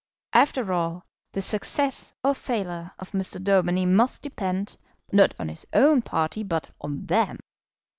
[0.33, 3.39] After all, the success or failure of Mr.
[3.39, 4.75] Daubeny must depend,
[5.11, 7.37] not on his own party, but on them.